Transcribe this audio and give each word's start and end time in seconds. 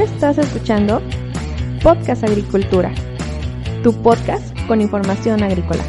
Estás 0.00 0.38
escuchando 0.38 1.02
Podcast 1.82 2.22
Agricultura, 2.22 2.94
tu 3.82 3.92
podcast 4.00 4.56
con 4.68 4.80
información 4.80 5.42
agrícola. 5.42 5.82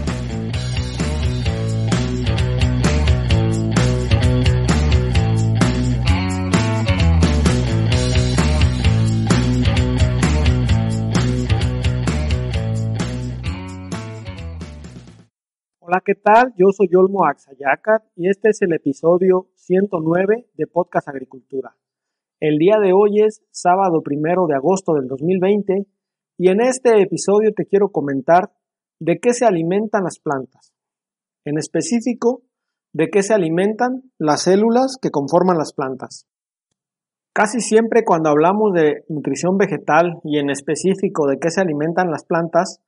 Hola, 15.81 16.01
¿qué 16.03 16.15
tal? 16.15 16.55
Yo 16.57 16.71
soy 16.71 16.89
Olmo 16.95 17.25
Axayacat 17.25 18.05
y 18.15 18.27
este 18.27 18.49
es 18.49 18.61
el 18.63 18.73
episodio 18.73 19.49
109 19.53 20.47
de 20.55 20.65
Podcast 20.65 21.09
Agricultura. 21.09 21.75
El 22.41 22.57
día 22.57 22.75
de 22.81 22.93
hoy 22.93 23.21
es 23.25 23.41
sábado 23.51 24.01
primero 24.01 24.45
de 24.47 24.55
agosto 24.55 24.93
del 24.93 25.07
2020 25.07 25.85
y 26.37 26.49
en 26.49 26.61
este 26.61 27.01
episodio 27.01 27.51
te 27.53 27.65
quiero 27.65 27.89
comentar 27.89 28.53
de 29.01 29.19
qué 29.19 29.33
se 29.33 29.45
alimentan 29.45 30.05
las 30.05 30.19
plantas. 30.19 30.71
En 31.43 31.57
específico, 31.57 32.43
de 32.93 33.09
qué 33.09 33.23
se 33.23 33.33
alimentan 33.33 34.03
las 34.17 34.43
células 34.43 34.95
que 35.01 35.11
conforman 35.11 35.57
las 35.57 35.73
plantas. 35.73 36.27
Casi 37.33 37.59
siempre 37.59 38.05
cuando 38.05 38.29
hablamos 38.29 38.71
de 38.73 39.03
nutrición 39.09 39.57
vegetal 39.57 40.21
y 40.23 40.39
en 40.39 40.49
específico 40.49 41.27
de 41.27 41.39
qué 41.39 41.49
se 41.49 41.59
alimentan 41.59 42.09
las 42.09 42.23
plantas, 42.23 42.81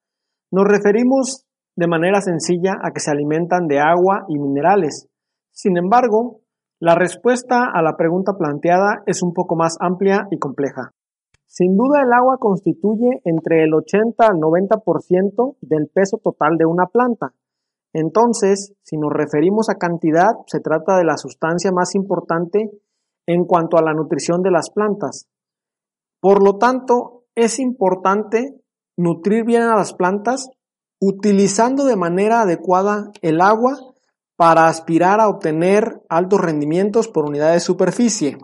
nos 0.49 0.65
referimos 0.65 1.45
de 1.75 1.87
manera 1.87 2.21
sencilla 2.21 2.75
a 2.81 2.91
que 2.91 3.01
se 3.01 3.11
alimentan 3.11 3.67
de 3.67 3.79
agua 3.79 4.23
y 4.29 4.39
minerales. 4.39 5.09
Sin 5.51 5.77
embargo, 5.77 6.40
la 6.81 6.95
respuesta 6.95 7.65
a 7.71 7.83
la 7.83 7.95
pregunta 7.95 8.33
planteada 8.39 9.03
es 9.05 9.21
un 9.21 9.33
poco 9.35 9.55
más 9.55 9.77
amplia 9.79 10.27
y 10.31 10.39
compleja. 10.39 10.93
Sin 11.45 11.77
duda 11.77 12.01
el 12.01 12.11
agua 12.11 12.37
constituye 12.39 13.21
entre 13.23 13.63
el 13.63 13.75
80 13.75 14.25
al 14.25 14.39
90% 14.39 15.57
del 15.61 15.91
peso 15.93 16.17
total 16.17 16.57
de 16.57 16.65
una 16.65 16.87
planta. 16.87 17.35
Entonces, 17.93 18.73
si 18.81 18.97
nos 18.97 19.13
referimos 19.13 19.69
a 19.69 19.75
cantidad, 19.75 20.31
se 20.47 20.59
trata 20.59 20.97
de 20.97 21.03
la 21.03 21.17
sustancia 21.17 21.71
más 21.71 21.93
importante 21.93 22.71
en 23.27 23.45
cuanto 23.45 23.77
a 23.77 23.83
la 23.83 23.93
nutrición 23.93 24.41
de 24.41 24.49
las 24.49 24.71
plantas. 24.71 25.27
Por 26.19 26.43
lo 26.43 26.57
tanto, 26.57 27.25
es 27.35 27.59
importante 27.59 28.59
nutrir 28.97 29.45
bien 29.45 29.61
a 29.61 29.75
las 29.75 29.93
plantas 29.93 30.49
utilizando 30.99 31.85
de 31.85 31.95
manera 31.95 32.41
adecuada 32.41 33.11
el 33.21 33.39
agua 33.39 33.90
para 34.41 34.65
aspirar 34.65 35.19
a 35.19 35.29
obtener 35.29 36.01
altos 36.09 36.41
rendimientos 36.41 37.07
por 37.07 37.27
unidad 37.27 37.53
de 37.53 37.59
superficie. 37.59 38.39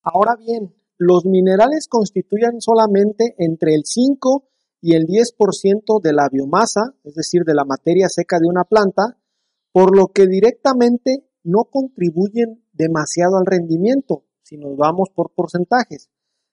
Ahora 0.00 0.36
bien, 0.38 0.76
los 0.96 1.26
minerales 1.26 1.88
constituyen 1.88 2.60
solamente 2.60 3.34
entre 3.36 3.74
el 3.74 3.82
5 3.84 4.44
y 4.80 4.94
el 4.94 5.06
10% 5.06 6.00
de 6.00 6.12
la 6.12 6.28
biomasa, 6.30 6.94
es 7.02 7.16
decir, 7.16 7.42
de 7.42 7.54
la 7.54 7.64
materia 7.64 8.06
seca 8.08 8.38
de 8.38 8.46
una 8.46 8.62
planta, 8.62 9.18
por 9.72 9.96
lo 9.96 10.12
que 10.14 10.28
directamente 10.28 11.28
no 11.42 11.64
contribuyen 11.64 12.64
demasiado 12.72 13.36
al 13.36 13.46
rendimiento, 13.46 14.26
si 14.44 14.56
nos 14.56 14.76
vamos 14.76 15.08
por 15.12 15.32
porcentajes. 15.34 16.10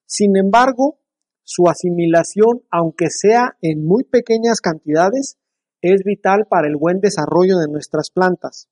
Sin 0.07 0.35
embargo, 0.37 0.97
su 1.43 1.69
asimilación, 1.69 2.63
aunque 2.71 3.11
sea 3.11 3.59
en 3.61 3.85
muy 3.85 4.05
pequeñas 4.05 4.59
cantidades, 4.59 5.37
es 5.83 6.01
vital 6.03 6.47
para 6.49 6.67
el 6.67 6.77
buen 6.77 6.99
desarrollo 6.99 7.59
de 7.59 7.67
nuestras 7.71 8.09
plantas. 8.09 8.69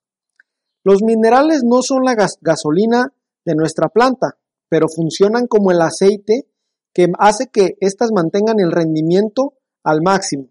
Los 0.86 1.02
minerales 1.02 1.64
no 1.64 1.82
son 1.82 2.04
la 2.04 2.14
gasolina 2.14 3.12
de 3.44 3.56
nuestra 3.56 3.88
planta, 3.88 4.38
pero 4.68 4.86
funcionan 4.88 5.48
como 5.48 5.72
el 5.72 5.80
aceite 5.80 6.46
que 6.94 7.08
hace 7.18 7.48
que 7.48 7.76
éstas 7.80 8.10
mantengan 8.14 8.60
el 8.60 8.70
rendimiento 8.70 9.54
al 9.82 10.00
máximo. 10.00 10.46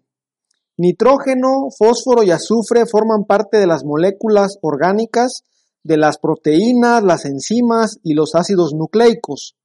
Nitrógeno, 0.76 1.68
fósforo 1.74 2.22
y 2.22 2.32
azufre 2.32 2.84
forman 2.84 3.24
parte 3.24 3.56
de 3.56 3.66
las 3.66 3.86
moléculas 3.86 4.58
orgánicas 4.60 5.44
de 5.82 5.96
las 5.96 6.18
proteínas, 6.18 7.02
las 7.02 7.24
enzimas 7.24 7.98
y 8.02 8.12
los 8.12 8.34
ácidos 8.34 8.74
nucleicos. 8.74 9.56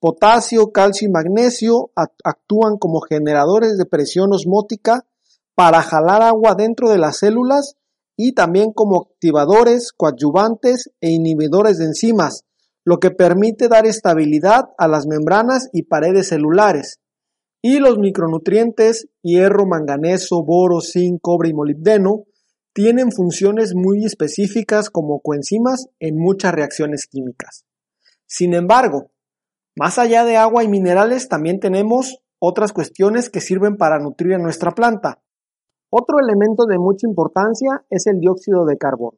Potasio, 0.00 0.72
calcio 0.72 1.06
y 1.06 1.12
magnesio 1.12 1.90
actúan 2.24 2.78
como 2.78 3.02
generadores 3.02 3.76
de 3.76 3.84
presión 3.84 4.32
osmótica 4.32 5.04
para 5.54 5.82
jalar 5.82 6.22
agua 6.22 6.54
dentro 6.54 6.88
de 6.88 6.96
las 6.96 7.18
células 7.18 7.76
y 8.16 8.32
también 8.32 8.72
como 8.72 9.08
activadores, 9.10 9.92
coadyuvantes 9.92 10.90
e 11.00 11.10
inhibidores 11.10 11.78
de 11.78 11.86
enzimas, 11.86 12.44
lo 12.84 12.98
que 12.98 13.10
permite 13.10 13.68
dar 13.68 13.86
estabilidad 13.86 14.64
a 14.78 14.88
las 14.88 15.06
membranas 15.06 15.68
y 15.72 15.84
paredes 15.84 16.28
celulares. 16.28 17.00
Y 17.62 17.78
los 17.78 17.98
micronutrientes 17.98 19.08
hierro, 19.22 19.66
manganeso, 19.66 20.44
boro, 20.44 20.80
zinc, 20.80 21.18
cobre 21.22 21.48
y 21.48 21.54
molibdeno 21.54 22.24
tienen 22.74 23.10
funciones 23.10 23.74
muy 23.74 24.04
específicas 24.04 24.90
como 24.90 25.20
coenzimas 25.20 25.86
en 26.00 26.16
muchas 26.18 26.52
reacciones 26.52 27.06
químicas. 27.06 27.64
Sin 28.26 28.52
embargo, 28.52 29.12
más 29.76 29.98
allá 29.98 30.24
de 30.24 30.36
agua 30.36 30.62
y 30.62 30.68
minerales 30.68 31.28
también 31.28 31.60
tenemos 31.60 32.18
otras 32.38 32.72
cuestiones 32.72 33.30
que 33.30 33.40
sirven 33.40 33.76
para 33.76 33.98
nutrir 33.98 34.34
a 34.34 34.38
nuestra 34.38 34.72
planta. 34.72 35.22
Otro 35.96 36.18
elemento 36.18 36.64
de 36.66 36.76
mucha 36.76 37.06
importancia 37.06 37.84
es 37.88 38.08
el 38.08 38.18
dióxido 38.18 38.64
de 38.64 38.76
carbono. 38.76 39.16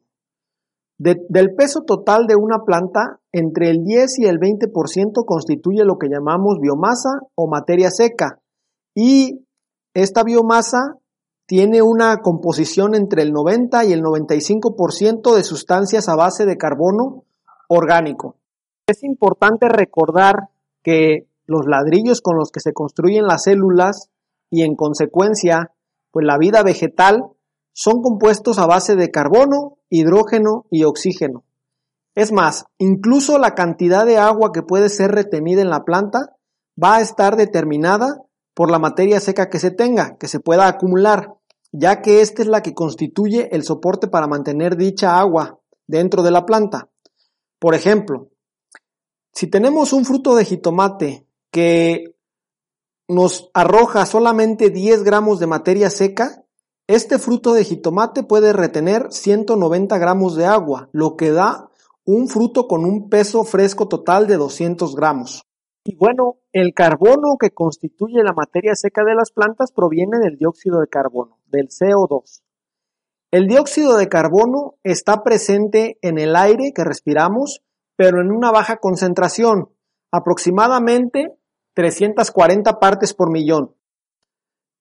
del 0.99 1.55
peso 1.55 1.81
total 1.81 2.27
de 2.27 2.35
una 2.35 2.65
planta, 2.65 3.19
entre 3.31 3.71
el 3.71 3.83
10 3.83 4.19
y 4.19 4.25
el 4.25 4.37
20% 4.39 5.25
constituye 5.25 5.83
lo 5.83 5.97
que 5.97 6.07
llamamos 6.07 6.59
biomasa 6.61 7.21
o 7.33 7.47
materia 7.47 7.89
seca. 7.89 8.41
Y 8.93 9.43
esta 9.95 10.23
biomasa 10.23 10.97
tiene 11.47 11.81
una 11.81 12.17
composición 12.17 12.93
entre 12.93 13.23
el 13.23 13.31
90 13.31 13.85
y 13.85 13.93
el 13.93 14.03
95% 14.03 15.35
de 15.35 15.43
sustancias 15.43 16.07
a 16.09 16.15
base 16.15 16.45
de 16.45 16.57
carbono 16.57 17.23
orgánico. 17.69 18.35
Es 18.87 19.03
importante 19.03 19.67
recordar 19.67 20.49
que 20.83 21.27
los 21.47 21.65
ladrillos 21.65 22.21
con 22.21 22.37
los 22.37 22.51
que 22.51 22.59
se 22.59 22.73
construyen 22.73 23.25
las 23.25 23.43
células 23.43 24.09
y 24.51 24.61
en 24.61 24.75
consecuencia 24.75 25.71
pues 26.17 26.25
la 26.25 26.39
vida 26.39 26.63
vegetal 26.63 27.25
son 27.73 28.01
compuestos 28.01 28.57
a 28.57 28.65
base 28.65 28.95
de 28.95 29.11
carbono, 29.11 29.77
hidrógeno 29.87 30.65
y 30.71 30.83
oxígeno. 30.83 31.43
Es 32.15 32.31
más, 32.31 32.65
incluso 32.79 33.37
la 33.37 33.53
cantidad 33.53 34.03
de 34.03 34.17
agua 34.17 34.51
que 34.51 34.63
puede 34.63 34.89
ser 34.89 35.11
retenida 35.11 35.61
en 35.61 35.69
la 35.69 35.83
planta 35.83 36.35
va 36.83 36.95
a 36.95 37.01
estar 37.01 37.35
determinada 37.35 38.23
por 38.55 38.71
la 38.71 38.79
materia 38.79 39.19
seca 39.19 39.51
que 39.51 39.59
se 39.59 39.69
tenga, 39.69 40.17
que 40.17 40.27
se 40.27 40.39
pueda 40.39 40.67
acumular, 40.67 41.35
ya 41.71 42.01
que 42.01 42.21
esta 42.21 42.41
es 42.41 42.47
la 42.47 42.63
que 42.63 42.73
constituye 42.73 43.55
el 43.55 43.61
soporte 43.61 44.07
para 44.07 44.25
mantener 44.25 44.75
dicha 44.75 45.19
agua 45.19 45.59
dentro 45.85 46.23
de 46.23 46.31
la 46.31 46.47
planta. 46.47 46.89
Por 47.59 47.75
ejemplo, 47.75 48.29
si 49.33 49.45
tenemos 49.45 49.93
un 49.93 50.03
fruto 50.03 50.35
de 50.35 50.45
jitomate 50.45 51.27
que 51.51 52.15
nos 53.07 53.49
arroja 53.53 54.05
solamente 54.05 54.69
10 54.69 55.03
gramos 55.03 55.39
de 55.39 55.47
materia 55.47 55.89
seca, 55.89 56.43
este 56.87 57.19
fruto 57.19 57.53
de 57.53 57.63
jitomate 57.63 58.23
puede 58.23 58.53
retener 58.53 59.07
190 59.11 59.97
gramos 59.97 60.35
de 60.35 60.45
agua, 60.45 60.89
lo 60.91 61.15
que 61.15 61.31
da 61.31 61.69
un 62.05 62.29
fruto 62.29 62.67
con 62.67 62.85
un 62.85 63.09
peso 63.09 63.43
fresco 63.43 63.87
total 63.87 64.27
de 64.27 64.37
200 64.37 64.95
gramos. 64.95 65.41
Y 65.83 65.95
bueno, 65.95 66.37
el 66.51 66.73
carbono 66.73 67.37
que 67.39 67.51
constituye 67.51 68.23
la 68.23 68.33
materia 68.33 68.75
seca 68.75 69.03
de 69.03 69.15
las 69.15 69.31
plantas 69.31 69.71
proviene 69.71 70.19
del 70.19 70.37
dióxido 70.37 70.79
de 70.79 70.87
carbono, 70.87 71.39
del 71.45 71.67
CO2. 71.67 72.41
El 73.31 73.47
dióxido 73.47 73.97
de 73.97 74.07
carbono 74.07 74.75
está 74.83 75.23
presente 75.23 75.97
en 76.01 76.17
el 76.17 76.35
aire 76.35 76.71
que 76.73 76.85
respiramos, 76.85 77.61
pero 77.97 78.21
en 78.21 78.31
una 78.31 78.51
baja 78.51 78.77
concentración, 78.77 79.69
aproximadamente 80.11 81.36
340 81.77 82.79
partes 82.79 83.13
por 83.13 83.31
millón. 83.31 83.75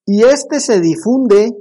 Y 0.06 0.22
este 0.22 0.60
se 0.60 0.80
difunde 0.80 1.52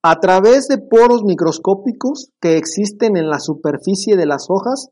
a 0.00 0.20
través 0.20 0.68
de 0.68 0.78
poros 0.78 1.24
microscópicos 1.24 2.30
que 2.40 2.56
existen 2.56 3.16
en 3.16 3.28
la 3.28 3.40
superficie 3.40 4.14
de 4.14 4.26
las 4.26 4.46
hojas 4.48 4.90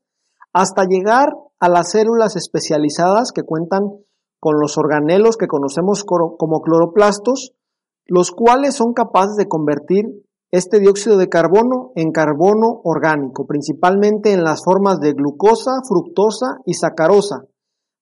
hasta 0.53 0.85
llegar 0.85 1.29
a 1.61 1.69
las 1.69 1.93
células 1.93 2.35
especializadas 2.35 3.31
que 3.31 3.45
cuentan 3.45 3.83
con 4.41 4.59
los 4.59 4.77
organelos 4.79 5.37
que 5.37 5.47
conocemos 5.47 6.03
como 6.03 6.61
cloroplastos, 6.61 7.53
los 8.07 8.33
cuales 8.33 8.75
son 8.75 8.95
capaces 8.95 9.37
de 9.37 9.47
convertir 9.47 10.07
este 10.51 10.81
dióxido 10.81 11.19
de 11.19 11.29
carbono 11.29 11.93
en 11.95 12.11
carbono 12.11 12.81
orgánico, 12.83 13.47
principalmente 13.47 14.33
en 14.33 14.43
las 14.43 14.65
formas 14.65 14.99
de 14.99 15.13
glucosa, 15.13 15.71
fructosa 15.87 16.59
y 16.67 16.75
sacarosa, 16.75 17.45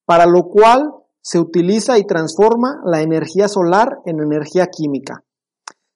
para 0.05 0.25
lo 0.25 0.45
cual 0.45 1.02
se 1.23 1.39
utiliza 1.39 1.97
y 1.97 2.03
transforma 2.03 2.81
la 2.85 3.01
energía 3.01 3.47
solar 3.47 3.99
en 4.05 4.19
energía 4.19 4.67
química. 4.67 5.23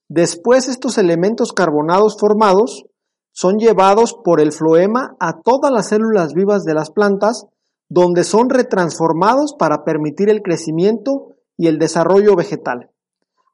Después 0.08 0.70
estos 0.70 0.98
elementos 0.98 1.52
carbonados 1.52 2.16
formados 2.18 2.86
son 3.34 3.60
llevados 3.60 4.16
por 4.24 4.40
el 4.40 4.54
floema 4.54 5.18
a 5.20 5.42
todas 5.42 5.72
las 5.72 5.90
células 5.90 6.34
vivas 6.34 6.64
de 6.64 6.74
las 6.74 6.92
plantas, 6.92 7.46
donde 7.90 8.24
son 8.24 8.50
retransformados 8.50 9.54
para 9.60 9.84
permitir 9.84 10.30
el 10.30 10.42
crecimiento 10.42 11.36
y 11.58 11.68
el 11.68 11.78
desarrollo 11.78 12.36
vegetal. 12.36 12.90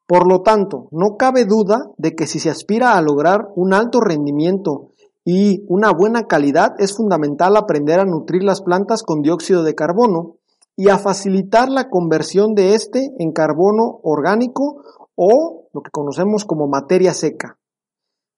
Por 0.06 0.28
lo 0.30 0.42
tanto, 0.42 0.88
no 0.92 1.16
cabe 1.16 1.44
duda 1.44 1.90
de 1.96 2.14
que 2.14 2.28
si 2.28 2.38
se 2.38 2.50
aspira 2.50 2.96
a 2.96 3.02
lograr 3.02 3.48
un 3.56 3.74
alto 3.74 4.00
rendimiento 4.00 4.90
y 5.24 5.64
una 5.68 5.90
buena 5.90 6.28
calidad, 6.28 6.74
es 6.78 6.96
fundamental 6.96 7.56
aprender 7.56 7.98
a 7.98 8.04
nutrir 8.04 8.44
las 8.44 8.62
plantas 8.62 9.02
con 9.02 9.22
dióxido 9.22 9.64
de 9.64 9.74
carbono 9.74 10.36
y 10.76 10.88
a 10.88 10.98
facilitar 10.98 11.68
la 11.68 11.88
conversión 11.88 12.54
de 12.54 12.74
este 12.74 13.12
en 13.18 13.32
carbono 13.32 14.00
orgánico 14.02 14.82
o 15.14 15.68
lo 15.72 15.82
que 15.82 15.90
conocemos 15.90 16.44
como 16.44 16.66
materia 16.66 17.14
seca. 17.14 17.58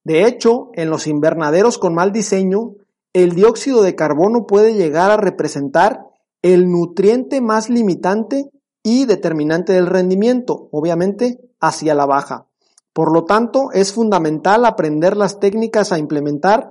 De 0.04 0.26
hecho, 0.26 0.70
en 0.74 0.90
los 0.90 1.06
invernaderos 1.06 1.78
con 1.78 1.94
mal 1.94 2.12
diseño, 2.12 2.74
el 3.12 3.34
dióxido 3.34 3.82
de 3.82 3.94
carbono 3.94 4.46
puede 4.46 4.74
llegar 4.74 5.10
a 5.10 5.16
representar 5.16 6.06
el 6.42 6.70
nutriente 6.70 7.40
más 7.40 7.70
limitante 7.70 8.50
y 8.82 9.04
determinante 9.06 9.72
del 9.72 9.86
rendimiento, 9.86 10.68
obviamente 10.70 11.40
hacia 11.60 11.94
la 11.94 12.06
baja. 12.06 12.46
Por 12.92 13.12
lo 13.12 13.24
tanto, 13.24 13.70
es 13.72 13.92
fundamental 13.92 14.64
aprender 14.64 15.16
las 15.16 15.40
técnicas 15.40 15.92
a 15.92 15.98
implementar 15.98 16.70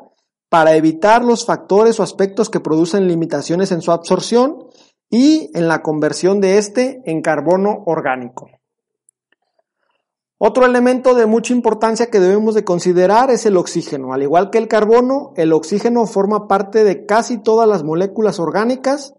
para 0.49 0.75
evitar 0.75 1.25
los 1.25 1.45
factores 1.45 1.99
o 1.99 2.03
aspectos 2.03 2.49
que 2.49 2.59
producen 2.59 3.07
limitaciones 3.07 3.71
en 3.71 3.81
su 3.81 3.91
absorción 3.91 4.67
y 5.09 5.51
en 5.53 5.67
la 5.67 5.81
conversión 5.81 6.41
de 6.41 6.57
este 6.57 7.01
en 7.05 7.21
carbono 7.21 7.83
orgánico. 7.85 8.49
Otro 10.37 10.65
elemento 10.65 11.15
de 11.15 11.25
mucha 11.25 11.53
importancia 11.53 12.09
que 12.11 12.19
debemos 12.19 12.55
de 12.55 12.65
considerar 12.65 13.31
es 13.31 13.45
el 13.45 13.55
oxígeno. 13.55 14.13
Al 14.13 14.21
igual 14.21 14.49
que 14.49 14.57
el 14.57 14.67
carbono, 14.67 15.31
el 15.37 15.53
oxígeno 15.53 16.05
forma 16.07 16.47
parte 16.47 16.83
de 16.83 17.05
casi 17.05 17.41
todas 17.41 17.69
las 17.69 17.83
moléculas 17.83 18.39
orgánicas 18.39 19.13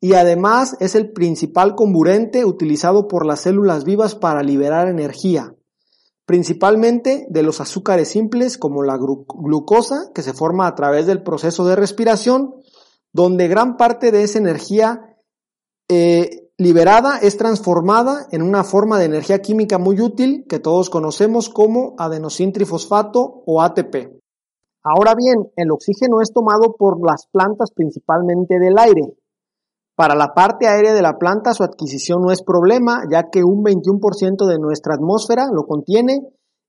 y 0.00 0.14
además 0.14 0.76
es 0.80 0.94
el 0.94 1.12
principal 1.12 1.76
comburente 1.76 2.44
utilizado 2.44 3.06
por 3.06 3.24
las 3.24 3.40
células 3.40 3.84
vivas 3.84 4.16
para 4.16 4.42
liberar 4.42 4.88
energía, 4.88 5.54
principalmente 6.26 7.26
de 7.30 7.42
los 7.42 7.60
azúcares 7.60 8.08
simples 8.08 8.58
como 8.58 8.82
la 8.82 8.98
glucosa, 8.98 10.10
que 10.14 10.22
se 10.22 10.32
forma 10.32 10.66
a 10.66 10.74
través 10.74 11.06
del 11.06 11.22
proceso 11.22 11.64
de 11.64 11.76
respiración, 11.76 12.56
donde 13.12 13.48
gran 13.48 13.76
parte 13.76 14.10
de 14.10 14.24
esa 14.24 14.38
energía 14.38 15.15
eh, 15.88 16.50
liberada 16.58 17.18
es 17.18 17.36
transformada 17.36 18.26
en 18.32 18.42
una 18.42 18.64
forma 18.64 18.98
de 18.98 19.06
energía 19.06 19.40
química 19.40 19.78
muy 19.78 20.00
útil 20.00 20.44
que 20.48 20.58
todos 20.58 20.90
conocemos 20.90 21.48
como 21.48 21.94
adenosintrifosfato 21.98 23.42
o 23.46 23.62
ATP. 23.62 24.12
Ahora 24.82 25.14
bien, 25.16 25.50
el 25.56 25.70
oxígeno 25.70 26.20
es 26.20 26.32
tomado 26.32 26.74
por 26.78 26.98
las 27.04 27.26
plantas 27.32 27.72
principalmente 27.74 28.58
del 28.58 28.78
aire, 28.78 29.16
para 29.96 30.14
la 30.14 30.34
parte 30.34 30.68
aérea 30.68 30.92
de 30.92 31.00
la 31.00 31.16
planta 31.16 31.54
su 31.54 31.64
adquisición 31.64 32.20
no 32.20 32.30
es 32.30 32.42
problema, 32.42 33.04
ya 33.10 33.30
que 33.32 33.42
un 33.42 33.64
21% 33.64 34.46
de 34.46 34.58
nuestra 34.58 34.94
atmósfera 34.94 35.46
lo 35.50 35.64
contiene 35.64 36.20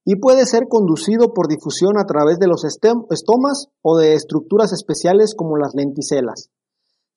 y 0.06 0.16
puede 0.16 0.46
ser 0.46 0.70
conducido 0.70 1.34
por 1.34 1.50
difusión 1.50 1.98
a 2.00 2.06
través 2.06 2.40
de 2.40 2.48
los 2.48 2.64
estomas 2.64 3.68
o 3.82 3.98
de 3.98 4.14
estructuras 4.14 4.72
especiales 4.72 5.36
como 5.36 5.58
las 5.58 5.76
lenticelas. 5.76 6.52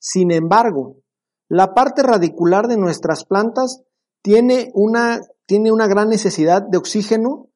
Sin 0.00 0.32
embargo, 0.32 0.96
la 1.50 1.74
parte 1.74 2.04
radicular 2.04 2.68
de 2.68 2.76
nuestras 2.76 3.24
plantas 3.24 3.82
tiene 4.22 4.70
una, 4.72 5.20
tiene 5.46 5.72
una 5.72 5.88
gran 5.88 6.08
necesidad 6.08 6.62
de 6.62 6.78
oxígeno, 6.78 7.48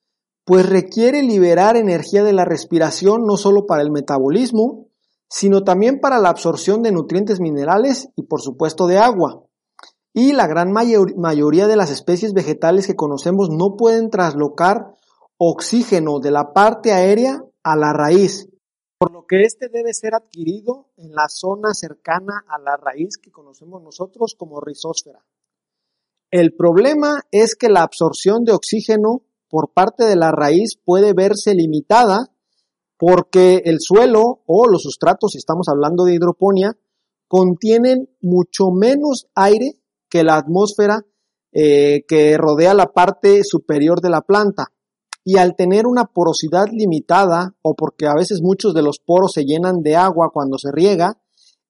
pues 0.45 0.69
requiere 0.69 1.23
liberar 1.23 1.77
energía 1.77 2.25
de 2.25 2.33
la 2.33 2.45
respiración 2.45 3.25
no 3.25 3.37
solo 3.37 3.67
para 3.67 3.83
el 3.83 3.93
metabolismo, 3.93 4.89
sino 5.29 5.63
también 5.63 6.01
para 6.01 6.19
la 6.19 6.29
absorción 6.29 6.83
de 6.83 6.91
nutrientes 6.91 7.39
minerales 7.39 8.09
y 8.17 8.25
por 8.25 8.43
supuesto 8.43 8.89
de 8.89 8.99
agua. 8.99 9.45
Y 10.13 10.33
la 10.33 10.49
gran 10.49 10.73
mayoría 10.73 11.69
de 11.69 11.77
las 11.77 11.93
especies 11.93 12.35
vegetales 12.35 12.89
que 12.89 12.97
conocemos 12.97 13.49
no 13.49 13.77
pueden 13.77 14.11
traslocar 14.11 14.93
oxígeno 15.39 16.19
de 16.19 16.33
la 16.33 16.53
parte 16.53 16.93
aérea 16.93 17.45
a 17.63 17.77
la 17.77 17.93
raíz, 17.93 18.49
por 19.05 19.13
lo 19.13 19.27
que 19.27 19.43
éste 19.43 19.69
debe 19.69 19.93
ser 19.93 20.15
adquirido 20.15 20.87
en 20.97 21.13
la 21.13 21.29
zona 21.29 21.75
cercana 21.75 22.43
a 22.49 22.59
la 22.59 22.79
raíz 22.79 23.19
que 23.19 23.31
conocemos 23.31 23.83
nosotros 23.83 24.35
como 24.35 24.63
rizósfera. 24.63 25.23
El 26.31 26.55
problema 26.55 27.21
es 27.31 27.55
que 27.55 27.69
la 27.69 27.83
absorción 27.83 28.45
de 28.45 28.53
oxígeno 28.53 29.21
por 29.51 29.75
parte 29.75 30.05
de 30.05 30.17
la 30.17 30.33
raíz 30.33 30.79
puede 30.83 31.13
verse 31.13 31.55
limitada 31.55 32.31
porque 32.97 33.61
el 33.67 33.77
suelo 33.81 34.43
o 34.47 34.67
los 34.67 34.85
sustratos, 34.85 35.33
si 35.33 35.39
estamos 35.39 35.69
hablando 35.69 36.05
de 36.05 36.15
hidroponía, 36.15 36.73
contienen 37.29 38.09
mucho 38.23 38.71
menos 38.71 39.27
aire 39.35 39.73
que 40.09 40.25
la 40.25 40.37
atmósfera 40.37 41.05
eh, 41.53 42.07
que 42.09 42.39
rodea 42.39 42.73
la 42.73 42.87
parte 42.87 43.43
superior 43.45 44.01
de 44.01 44.09
la 44.09 44.23
planta. 44.23 44.73
Y 45.25 45.39
al 45.39 45.57
tener 45.57 45.87
una 45.87 46.05
porosidad 46.05 46.67
limitada, 46.71 47.55
o 47.63 47.75
porque 47.75 48.07
a 48.07 48.15
veces 48.15 48.41
muchos 48.43 48.75
de 48.75 48.83
los 48.83 48.99
poros 48.99 49.33
se 49.33 49.45
llenan 49.45 49.81
de 49.83 49.97
agua 49.97 50.31
cuando 50.33 50.59
se 50.59 50.71
riega, 50.71 51.19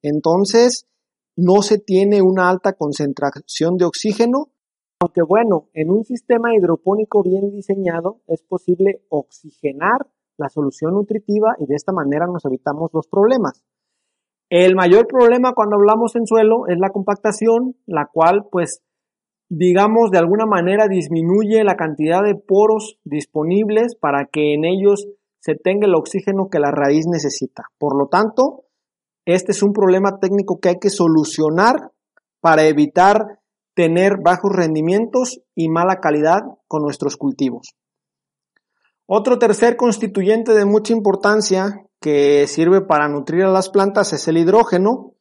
entonces 0.02 0.86
no 1.36 1.62
se 1.62 1.78
tiene 1.78 2.20
una 2.20 2.48
alta 2.48 2.72
concentración 2.72 3.76
de 3.76 3.84
oxígeno, 3.84 4.50
aunque 5.00 5.22
bueno, 5.22 5.68
en 5.74 5.90
un 5.90 6.04
sistema 6.04 6.54
hidropónico 6.54 7.22
bien 7.22 7.50
diseñado 7.50 8.20
es 8.26 8.42
posible 8.42 9.04
oxigenar 9.08 10.08
la 10.36 10.48
solución 10.48 10.94
nutritiva 10.94 11.54
y 11.58 11.66
de 11.66 11.74
esta 11.74 11.92
manera 11.92 12.26
nos 12.26 12.44
evitamos 12.44 12.90
los 12.92 13.06
problemas. 13.08 13.62
El 14.50 14.76
mayor 14.76 15.06
problema 15.06 15.52
cuando 15.54 15.76
hablamos 15.76 16.14
en 16.16 16.26
suelo 16.26 16.66
es 16.68 16.78
la 16.78 16.90
compactación, 16.90 17.76
la 17.86 18.08
cual 18.12 18.46
pues 18.50 18.83
digamos 19.56 20.10
de 20.10 20.18
alguna 20.18 20.46
manera 20.46 20.88
disminuye 20.88 21.62
la 21.64 21.76
cantidad 21.76 22.22
de 22.22 22.34
poros 22.34 22.98
disponibles 23.04 23.94
para 23.94 24.26
que 24.26 24.54
en 24.54 24.64
ellos 24.64 25.06
se 25.40 25.54
tenga 25.54 25.86
el 25.86 25.94
oxígeno 25.94 26.48
que 26.50 26.58
la 26.58 26.70
raíz 26.70 27.06
necesita. 27.06 27.64
Por 27.78 27.96
lo 27.96 28.08
tanto, 28.08 28.64
este 29.26 29.52
es 29.52 29.62
un 29.62 29.72
problema 29.72 30.18
técnico 30.18 30.58
que 30.58 30.70
hay 30.70 30.78
que 30.80 30.90
solucionar 30.90 31.92
para 32.40 32.64
evitar 32.64 33.40
tener 33.74 34.18
bajos 34.22 34.52
rendimientos 34.52 35.40
y 35.54 35.68
mala 35.68 36.00
calidad 36.00 36.42
con 36.66 36.82
nuestros 36.82 37.16
cultivos. 37.16 37.74
Otro 39.06 39.38
tercer 39.38 39.76
constituyente 39.76 40.52
de 40.52 40.64
mucha 40.64 40.92
importancia 40.92 41.86
que 42.00 42.46
sirve 42.46 42.80
para 42.80 43.08
nutrir 43.08 43.44
a 43.44 43.50
las 43.50 43.68
plantas 43.68 44.12
es 44.12 44.26
el 44.28 44.38
hidrógeno, 44.38 45.13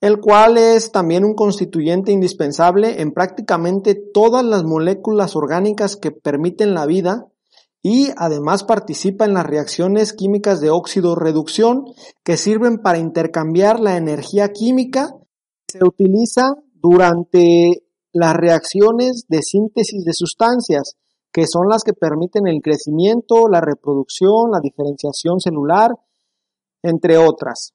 el 0.00 0.20
cual 0.20 0.56
es 0.56 0.92
también 0.92 1.24
un 1.24 1.34
constituyente 1.34 2.10
indispensable 2.12 3.02
en 3.02 3.12
prácticamente 3.12 3.94
todas 3.94 4.44
las 4.44 4.64
moléculas 4.64 5.36
orgánicas 5.36 5.96
que 5.96 6.10
permiten 6.10 6.74
la 6.74 6.86
vida 6.86 7.26
y 7.82 8.08
además 8.16 8.64
participa 8.64 9.24
en 9.24 9.34
las 9.34 9.46
reacciones 9.46 10.12
químicas 10.12 10.60
de 10.60 10.70
óxido-reducción 10.70 11.84
que 12.22 12.36
sirven 12.36 12.78
para 12.78 12.98
intercambiar 12.98 13.80
la 13.80 13.96
energía 13.96 14.52
química 14.52 15.14
que 15.66 15.78
se 15.78 15.84
utiliza 15.84 16.54
durante 16.74 17.84
las 18.12 18.34
reacciones 18.34 19.26
de 19.28 19.42
síntesis 19.42 20.04
de 20.04 20.12
sustancias 20.12 20.96
que 21.32 21.46
son 21.46 21.68
las 21.68 21.84
que 21.84 21.92
permiten 21.92 22.46
el 22.46 22.60
crecimiento, 22.60 23.48
la 23.48 23.60
reproducción, 23.60 24.50
la 24.50 24.60
diferenciación 24.60 25.38
celular, 25.40 25.90
entre 26.82 27.18
otras. 27.18 27.72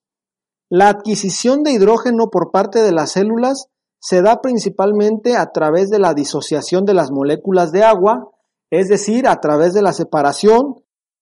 La 0.78 0.90
adquisición 0.90 1.64
de 1.64 1.72
hidrógeno 1.72 2.30
por 2.30 2.52
parte 2.52 2.80
de 2.82 2.92
las 2.92 3.14
células 3.14 3.70
se 3.98 4.22
da 4.22 4.42
principalmente 4.42 5.38
a 5.38 5.46
través 5.54 5.90
de 5.90 6.00
la 6.00 6.14
disociación 6.14 6.84
de 6.84 6.94
las 6.94 7.12
moléculas 7.12 7.72
de 7.72 7.86
agua, 7.86 8.32
es 8.70 8.90
decir, 8.90 9.26
a 9.26 9.40
través 9.40 9.74
de 9.74 9.82
la 9.82 9.94
separación 9.94 10.76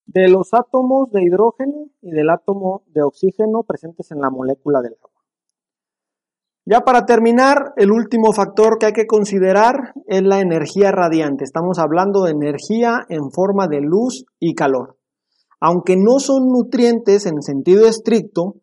de 0.06 0.26
los 0.26 0.48
átomos 0.54 1.08
de 1.12 1.22
hidrógeno 1.22 1.86
y 2.02 2.10
del 2.10 2.30
átomo 2.30 2.82
de 2.88 3.04
oxígeno 3.04 3.62
presentes 3.62 4.10
en 4.10 4.18
la 4.18 4.28
molécula 4.28 4.80
del 4.80 4.94
agua. 4.94 5.22
Ya 6.66 6.80
para 6.80 7.06
terminar, 7.06 7.74
el 7.76 7.92
último 7.92 8.32
factor 8.32 8.78
que 8.80 8.86
hay 8.86 8.92
que 8.92 9.06
considerar 9.06 9.92
es 10.08 10.22
la 10.24 10.40
energía 10.40 10.90
radiante. 10.90 11.44
Estamos 11.44 11.78
hablando 11.78 12.24
de 12.24 12.32
energía 12.32 13.06
en 13.08 13.30
forma 13.30 13.68
de 13.68 13.82
luz 13.82 14.24
y 14.40 14.56
calor. 14.56 14.98
Aunque 15.60 15.96
no 15.96 16.18
son 16.18 16.48
nutrientes 16.48 17.24
en 17.26 17.40
sentido 17.40 17.86
estricto, 17.86 18.56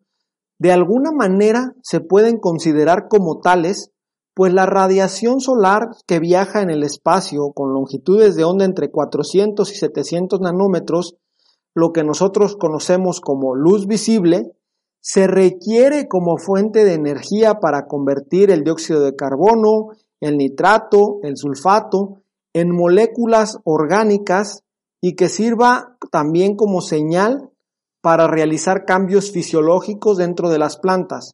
de 0.62 0.70
alguna 0.70 1.10
manera 1.10 1.74
se 1.82 1.98
pueden 1.98 2.38
considerar 2.38 3.08
como 3.08 3.40
tales, 3.40 3.90
pues 4.32 4.54
la 4.54 4.64
radiación 4.64 5.40
solar 5.40 5.88
que 6.06 6.20
viaja 6.20 6.62
en 6.62 6.70
el 6.70 6.84
espacio 6.84 7.50
con 7.52 7.74
longitudes 7.74 8.36
de 8.36 8.44
onda 8.44 8.64
entre 8.64 8.88
400 8.88 9.68
y 9.72 9.74
700 9.74 10.40
nanómetros, 10.40 11.16
lo 11.74 11.90
que 11.90 12.04
nosotros 12.04 12.54
conocemos 12.54 13.20
como 13.20 13.56
luz 13.56 13.88
visible, 13.88 14.52
se 15.00 15.26
requiere 15.26 16.06
como 16.06 16.38
fuente 16.38 16.84
de 16.84 16.94
energía 16.94 17.54
para 17.54 17.88
convertir 17.88 18.52
el 18.52 18.62
dióxido 18.62 19.00
de 19.00 19.16
carbono, 19.16 19.88
el 20.20 20.36
nitrato, 20.36 21.18
el 21.24 21.36
sulfato 21.36 22.22
en 22.52 22.70
moléculas 22.70 23.58
orgánicas 23.64 24.62
y 25.00 25.16
que 25.16 25.28
sirva 25.28 25.96
también 26.12 26.54
como 26.54 26.82
señal 26.82 27.50
para 28.02 28.26
realizar 28.26 28.84
cambios 28.84 29.30
fisiológicos 29.30 30.18
dentro 30.18 30.50
de 30.50 30.58
las 30.58 30.76
plantas. 30.76 31.32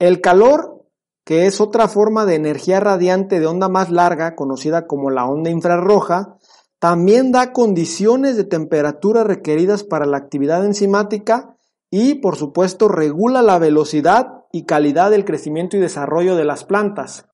El 0.00 0.20
calor 0.20 0.82
que 1.24 1.46
es 1.46 1.60
otra 1.60 1.88
forma 1.88 2.26
de 2.26 2.34
energía 2.34 2.80
radiante 2.80 3.38
de 3.38 3.46
onda 3.46 3.68
más 3.68 3.90
larga, 3.90 4.34
conocida 4.34 4.86
como 4.86 5.10
la 5.10 5.26
onda 5.26 5.50
infrarroja, 5.50 6.36
también 6.80 7.30
da 7.30 7.52
condiciones 7.52 8.36
de 8.36 8.44
temperatura 8.44 9.22
requeridas 9.22 9.84
para 9.84 10.04
la 10.04 10.16
actividad 10.16 10.66
enzimática 10.66 11.56
y, 11.90 12.16
por 12.16 12.36
supuesto, 12.36 12.88
regula 12.88 13.42
la 13.42 13.58
velocidad 13.58 14.46
y 14.50 14.64
calidad 14.64 15.10
del 15.10 15.24
crecimiento 15.24 15.76
y 15.76 15.80
desarrollo 15.80 16.34
de 16.34 16.44
las 16.44 16.64
plantas. 16.64 17.28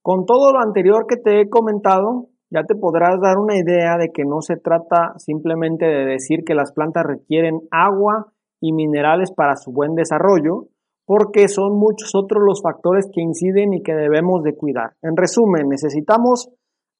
Con 0.00 0.24
todo 0.24 0.52
lo 0.52 0.60
anterior 0.60 1.06
que 1.08 1.16
te 1.16 1.40
he 1.40 1.48
comentado, 1.48 2.28
ya 2.52 2.64
te 2.64 2.74
podrás 2.74 3.18
dar 3.22 3.38
una 3.38 3.56
idea 3.56 3.96
de 3.98 4.10
que 4.12 4.24
no 4.24 4.42
se 4.42 4.56
trata 4.56 5.14
simplemente 5.16 5.86
de 5.86 6.04
decir 6.04 6.44
que 6.44 6.54
las 6.54 6.72
plantas 6.72 7.04
requieren 7.06 7.60
agua 7.70 8.32
y 8.60 8.72
minerales 8.74 9.32
para 9.34 9.56
su 9.56 9.72
buen 9.72 9.94
desarrollo, 9.94 10.68
porque 11.06 11.48
son 11.48 11.78
muchos 11.78 12.12
otros 12.14 12.42
los 12.46 12.60
factores 12.62 13.08
que 13.12 13.22
inciden 13.22 13.72
y 13.72 13.82
que 13.82 13.94
debemos 13.94 14.42
de 14.42 14.54
cuidar. 14.54 14.92
En 15.00 15.16
resumen, 15.16 15.68
necesitamos 15.68 16.50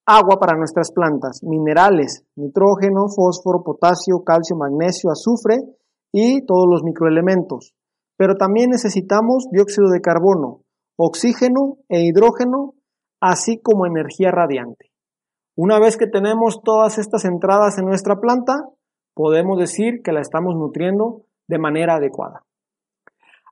agua 0.07 0.39
para 0.41 0.57
nuestras 0.57 0.91
plantas, 0.91 1.41
minerales, 1.43 2.25
nitrógeno, 2.35 3.07
fósforo, 3.15 3.63
potasio, 3.63 4.25
calcio, 4.25 4.57
magnesio, 4.57 5.11
azufre 5.11 5.59
y 6.13 6.45
todos 6.47 6.67
los 6.69 6.83
microelementos. 6.83 7.75
Pero 8.17 8.35
también 8.37 8.71
necesitamos 8.71 9.47
dióxido 9.53 9.91
de 9.91 10.01
carbono, 10.01 10.63
oxígeno 10.97 11.77
e 11.89 12.01
hidrógeno, 12.07 12.75
así 13.21 13.61
como 13.63 13.87
energía 13.87 14.31
radiante. 14.31 14.92
Una 15.65 15.79
vez 15.79 15.97
que 15.97 16.09
tenemos 16.09 16.61
todas 16.65 16.99
estas 16.99 17.25
entradas 17.25 17.79
en 17.79 17.85
nuestra 17.85 18.19
planta, 18.19 18.65
podemos 19.15 19.61
decir 19.61 20.03
que 20.03 20.11
la 20.11 20.21
estamos 20.21 20.57
nutriendo 20.57 21.23
de 21.47 21.61
manera 21.61 21.95
adecuada. 21.95 22.43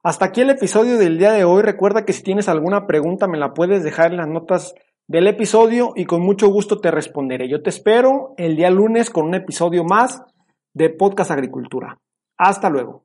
Hasta 0.02 0.24
aquí 0.24 0.40
el 0.40 0.50
episodio 0.50 0.98
del 0.98 1.18
día 1.18 1.30
de 1.30 1.44
hoy. 1.44 1.62
Recuerda 1.62 2.04
que 2.04 2.12
si 2.12 2.24
tienes 2.24 2.48
alguna 2.48 2.88
pregunta 2.88 3.28
me 3.28 3.38
la 3.38 3.54
puedes 3.54 3.84
dejar 3.84 4.10
en 4.10 4.16
las 4.16 4.26
notas 4.26 4.74
del 5.06 5.28
episodio 5.28 5.92
y 5.94 6.04
con 6.04 6.20
mucho 6.22 6.48
gusto 6.48 6.80
te 6.80 6.90
responderé. 6.90 7.48
Yo 7.48 7.62
te 7.62 7.70
espero 7.70 8.34
el 8.38 8.56
día 8.56 8.70
lunes 8.70 9.08
con 9.08 9.26
un 9.26 9.36
episodio 9.36 9.84
más 9.84 10.20
de 10.74 10.90
Podcast 10.90 11.30
Agricultura. 11.30 12.00
Hasta 12.36 12.70
luego. 12.70 13.04